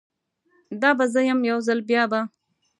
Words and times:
دا 0.81 0.89
به 0.97 1.05
زه 1.13 1.21
یم، 1.29 1.39
یوځل 1.51 1.79
بیابه 1.87 2.21